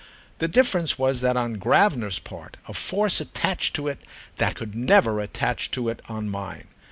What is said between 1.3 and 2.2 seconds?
on Gravener's